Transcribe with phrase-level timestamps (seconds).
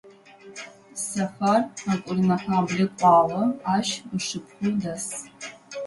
[1.05, 5.05] Сэфар Хьакурынэхьаблэ кӏуагъэ, ащ ышыпхъу дэс.